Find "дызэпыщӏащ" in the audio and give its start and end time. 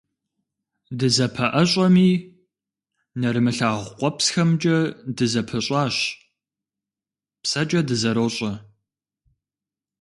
5.15-5.95